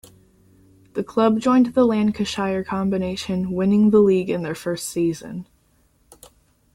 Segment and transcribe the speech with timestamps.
[0.93, 5.47] The club joined the Lancashire Combination, winning the league in their first season.